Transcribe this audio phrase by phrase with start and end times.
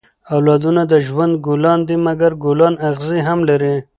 [0.35, 3.75] اولادونه د ژوند ګلان دي؛ مکر ګلان اغزي هم لري.